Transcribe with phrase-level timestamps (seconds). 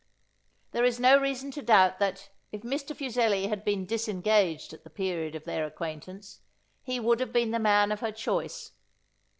[0.71, 2.95] There is no reason to doubt that, if Mr.
[2.95, 6.39] Fuseli had been disengaged at the period of their acquaintance,
[6.81, 8.71] he would have been the man of her choice.